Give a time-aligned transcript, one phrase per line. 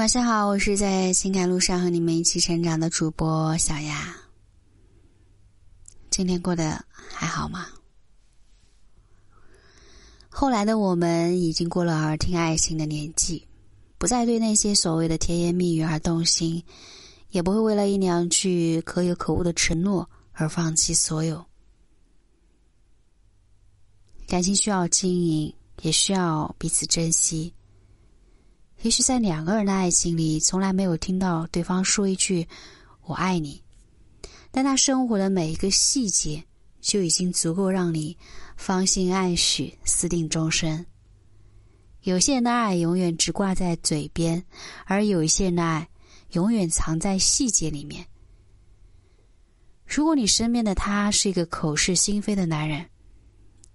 [0.00, 4.16] 晚上好，我是在情感路上和你们一起成长的主播小丫。
[6.08, 7.66] 今天过得还好吗？
[10.30, 13.46] 后来的我们已经过了耳听爱情的年纪，
[13.98, 16.64] 不再对那些所谓的甜言蜜语而动心，
[17.28, 21.44] 也不会为了一两句可有可无的承诺而放弃所有。
[24.26, 27.52] 感情需要经营，也需要彼此珍惜。
[28.82, 32.48] 也许在两个人的爱情里，从来没有听到对方说一句
[33.04, 33.62] “我爱你”，
[34.50, 36.42] 但他生活的每一个细节
[36.80, 38.16] 就已经足够让你
[38.56, 40.84] 芳心暗许、私定终身。
[42.04, 44.42] 有些人的爱永远只挂在嘴边，
[44.86, 45.86] 而有一些人的爱
[46.30, 48.06] 永远藏在细节里面。
[49.86, 52.88] 如果你身边的他是一个口是心非的男人，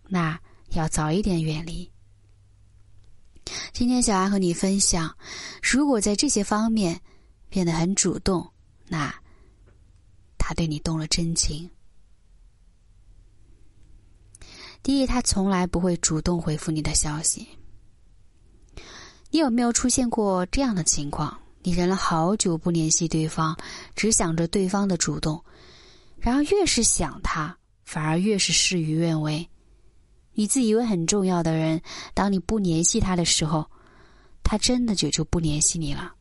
[0.07, 0.39] 那
[0.71, 1.87] 要早一点远离。
[3.73, 5.15] 今天小安和你分享，
[5.61, 6.99] 如果在这些方面
[7.49, 8.51] 变得很主动，
[8.87, 9.13] 那
[10.37, 11.69] 他对你动了真情。
[14.81, 17.47] 第一，他从来不会主动回复你的消息。
[19.31, 21.37] 你有没有出现过这样的情况？
[21.63, 23.57] 你忍了好久不联系对方，
[23.95, 25.43] 只想着对方的主动，
[26.19, 29.49] 然后越是想他，反而越是事与愿违。
[30.35, 31.81] 你自以为很重要的人，
[32.13, 33.65] 当你不联系他的时候，
[34.43, 36.13] 他真的就就不联系你了。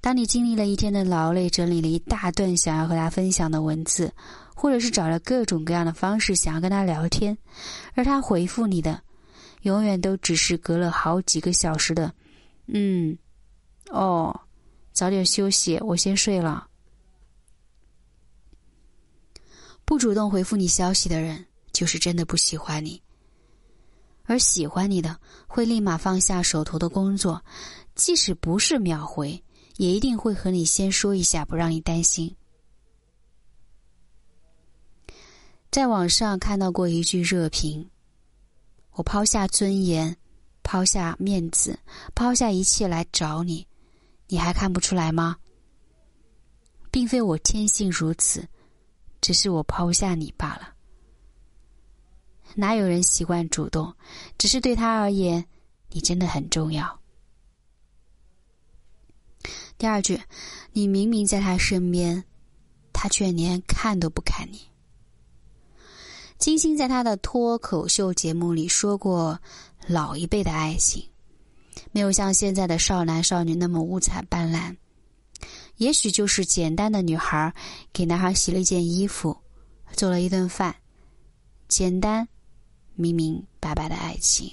[0.00, 4.12] 当你经历了一天的劳累，整理了一大段想要和他分享的文字，
[4.52, 7.38] 或者是找了各种各样的方式想要跟他聊天，
[7.94, 9.00] 而他回复你的，
[9.62, 12.12] 永远都只是隔了好几个小时的
[12.66, 13.16] “嗯，
[13.90, 14.40] 哦，
[14.92, 16.66] 早点休息，我先睡了”。
[19.84, 21.46] 不主动回复你消息的人。
[21.82, 23.02] 就是真的不喜欢你，
[24.22, 27.44] 而喜欢你的会立马放下手头的工作，
[27.96, 29.42] 即使不是秒回，
[29.78, 32.36] 也一定会和你先说一下，不让你担心。
[35.72, 37.90] 在网上看到过一句热评
[38.94, 40.16] ：“我抛下尊严，
[40.62, 41.76] 抛下面子，
[42.14, 43.66] 抛下一切来找你，
[44.28, 45.36] 你还看不出来吗？
[46.92, 48.48] 并非我天性如此，
[49.20, 50.68] 只是我抛下你罢了。”
[52.54, 53.94] 哪有人习惯主动？
[54.38, 55.44] 只是对他而言，
[55.90, 57.00] 你真的很重要。
[59.78, 60.20] 第二句，
[60.72, 62.22] 你明明在他身边，
[62.92, 64.60] 他却连看都不看你。
[66.38, 69.38] 金星在他的脱口秀节目里说过，
[69.86, 71.04] 老一辈的爱情，
[71.90, 74.76] 没有像现在的少男少女那么五彩斑斓。
[75.76, 77.52] 也许就是简单的女孩
[77.92, 79.36] 给男孩洗了一件衣服，
[79.92, 80.74] 做了一顿饭，
[81.66, 82.28] 简单。
[82.94, 84.50] 明明白白的爱情，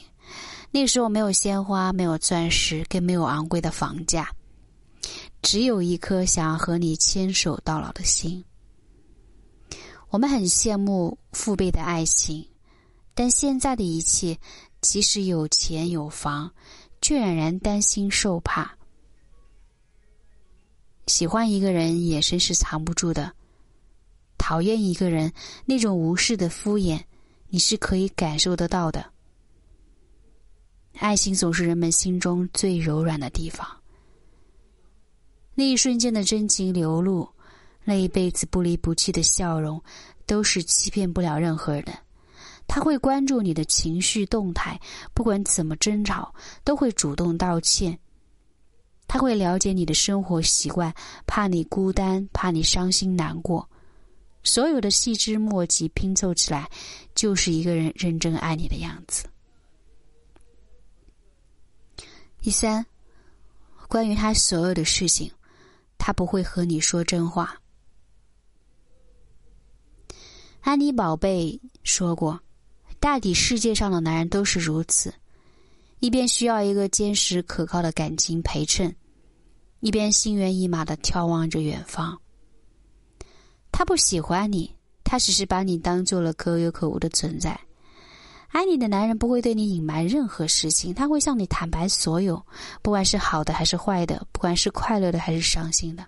[0.71, 4.29] 那时候没有鲜花，没有钻石，更没有昂贵的房价，
[5.41, 8.43] 只有一颗想要和你牵手到老的心。
[10.09, 12.47] 我们很羡慕父辈的爱情，
[13.13, 14.37] 但现在的一切，
[14.81, 16.51] 即使有钱有房，
[17.01, 18.75] 却仍然担心受怕。
[21.05, 23.31] 喜欢一个人，眼神是藏不住的；
[24.37, 25.31] 讨厌一个人，
[25.65, 27.03] 那种无视的敷衍。
[27.49, 29.03] 你是可以感受得到的。
[30.99, 33.67] 爱情总是人们心中最柔软的地方。
[35.55, 37.27] 那一瞬间的真情流露，
[37.83, 39.81] 那一辈子不离不弃的笑容，
[40.25, 41.93] 都是欺骗不了任何人的。
[42.67, 44.79] 他会关注你的情绪动态，
[45.13, 46.33] 不管怎么争吵，
[46.63, 47.97] 都会主动道歉。
[49.07, 50.93] 他会了解你的生活习惯，
[51.25, 53.67] 怕你孤单，怕你伤心难过。
[54.43, 56.69] 所有的细枝末节拼凑起来，
[57.13, 59.25] 就是一个人认真爱你的样子。
[62.41, 62.85] 第三，
[63.87, 65.29] 关于他所有的事情，
[65.97, 67.59] 他不会和你说真话。
[70.61, 72.39] 安妮宝贝说过
[72.99, 75.13] ：“大抵世界上的男人都是如此，
[75.99, 78.95] 一边需要一个坚实可靠的感情陪衬，
[79.81, 82.19] 一边心猿意马的眺望着远方。”
[83.71, 87.59] 他不喜欢你，他只是把你当做了可有可无的存在。
[88.49, 92.43] 爱你的男人不会对你隐瞒任何事情，他会向你坦白所有，
[92.81, 96.03] 不管是好的还是坏的，不管是快乐的还是伤心的。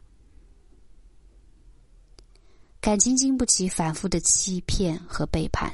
[2.80, 5.72] 感情经不起反复的欺骗和背叛，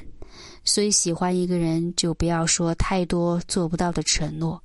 [0.62, 4.62] 所以喜欢一个人就不要说太多做不到的承诺。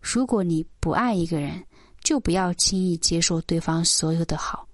[0.00, 1.62] 如果你不爱一个人，
[2.02, 4.66] 就不要轻易接受对方所有的好。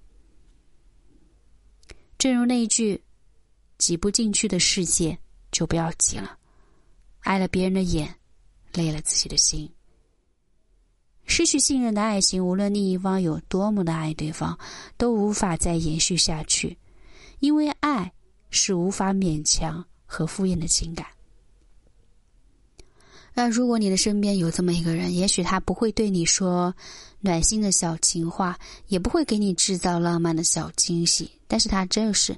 [2.23, 3.03] 正如那一句
[3.77, 5.19] ：“挤不进去的世界，
[5.51, 6.37] 就不要挤了。”
[7.19, 8.15] 碍了别人的眼，
[8.71, 9.69] 累了自己的心。
[11.25, 14.57] 失去信任的爱情，无论另一方有多么的爱对方，
[14.95, 16.77] 都无法再延续下去，
[17.39, 18.09] 因为爱
[18.49, 21.05] 是无法勉强和敷衍的情感。
[23.33, 26.73] 那如果你的身边有这么一个人，也许他不会对你说
[27.19, 32.37] 暖心的小情话，也不会给你制造浪漫的小惊喜，但是他真是，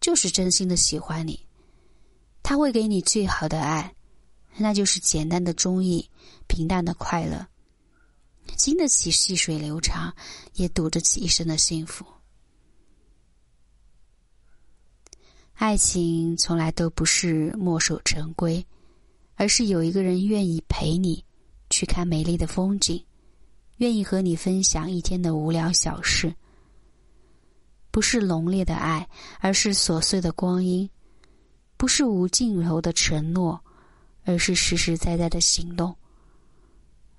[0.00, 1.40] 就是真心的喜欢你。
[2.42, 3.94] 他会给你最好的爱，
[4.56, 6.06] 那就是简单的忠义，
[6.46, 7.46] 平淡的快乐，
[8.56, 10.14] 经得起细水流长，
[10.54, 12.04] 也赌得起一生的幸福。
[15.54, 18.64] 爱情从来都不是墨守成规。
[19.40, 21.24] 而是有一个人愿意陪你
[21.70, 23.02] 去看美丽的风景，
[23.78, 26.30] 愿意和你分享一天的无聊小事。
[27.90, 29.08] 不是浓烈的爱，
[29.38, 30.86] 而是琐碎的光阴；
[31.78, 33.58] 不是无尽头的承诺，
[34.26, 35.96] 而是实实在在的行动。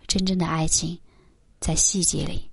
[0.05, 0.95] 真正的爱情，
[1.59, 2.47] 在细节里。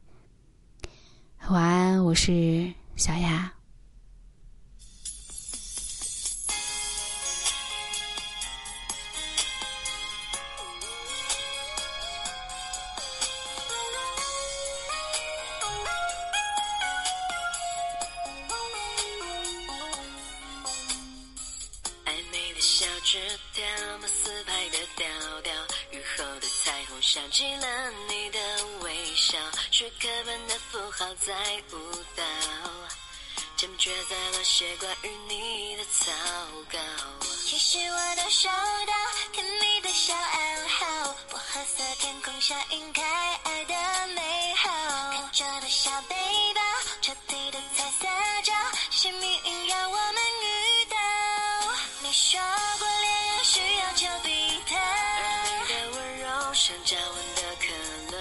[1.51, 3.53] 晚安，我是小丫
[23.11, 23.19] 是
[23.55, 23.65] 调
[24.03, 25.07] 马思拍的调
[25.41, 25.51] 调，
[25.93, 27.01] 雨后的彩虹。
[27.01, 28.39] 想起了你的
[28.81, 29.39] 微笑，
[29.71, 31.33] 学课本的符号在
[31.73, 32.23] 舞蹈，
[33.57, 36.13] 铅笔却在了写关于你的草
[36.71, 36.79] 稿。
[37.47, 38.93] 其实我都收到
[39.33, 43.03] 甜蜜的小暗号，我褐色天空下晕开
[43.45, 43.75] 爱的
[44.09, 44.69] 美好，
[45.13, 46.15] 看着的小背
[46.55, 46.61] 包，
[47.01, 48.07] 彻底的彩色
[48.45, 48.53] 照，
[48.91, 50.97] 谢谢命运让我们遇到。
[52.01, 52.41] 你说
[53.49, 56.29] 需要丘比特的温柔。
[56.53, 57.65] 像加温的可
[58.13, 58.15] 乐，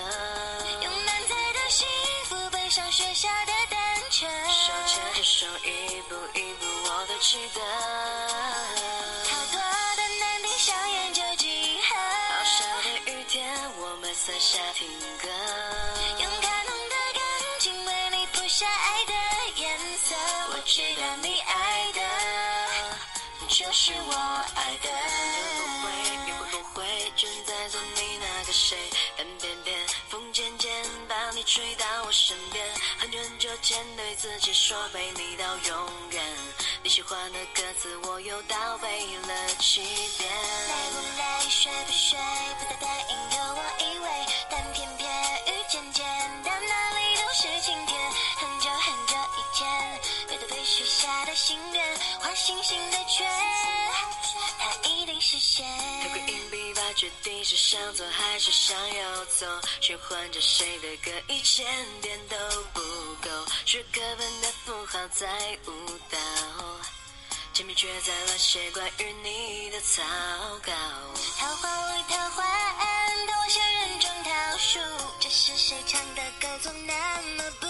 [0.84, 1.86] 用满载的幸
[2.30, 3.78] 福背上雪下的单
[4.10, 7.60] 车，手牵着手一步一步我都记得。
[23.58, 24.14] 就是我
[24.54, 24.88] 爱的。
[24.88, 25.90] 会不会，
[26.28, 28.46] 你会不会，正在做你那。
[28.46, 28.78] 个谁？
[29.18, 29.76] 但偏偏
[30.10, 30.72] 风渐渐
[31.10, 32.64] 把你吹到我身边。
[33.00, 36.24] 很久很久前对自己说陪你到永远。
[36.84, 38.88] 你喜欢的歌词我又倒背
[39.28, 40.30] 了七遍。
[40.30, 41.50] 累不累？
[41.50, 42.20] 睡不睡？
[42.60, 44.32] 不再答应有我依偎。
[44.52, 45.10] 但偏偏
[45.48, 46.06] 雨渐渐
[46.44, 48.00] 到哪里都是晴天。
[48.38, 51.84] 很久很久以前，背对背许下的心愿，
[52.48, 53.28] 星星的圈，
[54.58, 55.66] 它一定实现。
[56.96, 59.46] 决定是向左还是向右走，
[59.82, 61.68] 循环着谁的歌一千
[62.02, 62.38] 遍都
[62.74, 62.80] 不
[63.22, 63.30] 够，
[63.66, 65.28] 是课本的符号在
[65.68, 65.72] 舞
[66.10, 66.18] 蹈，
[67.54, 70.02] 铅笔却在乱写关于你的草
[70.66, 70.72] 稿。
[71.38, 73.48] 桃花为桃花庵，桃花
[73.82, 74.80] 人中桃树，
[75.20, 76.94] 这是谁唱的歌，总那
[77.36, 77.67] 么不